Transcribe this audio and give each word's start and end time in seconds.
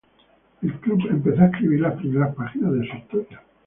El 0.63 0.73
club 0.79 1.05
empezó 1.11 1.43
a 1.43 1.45
escribir 1.45 1.81
las 1.81 1.93
primeras 1.93 2.33
páginas 2.33 2.73
de 2.73 2.87
su 2.89 2.95
historia. 2.97 3.43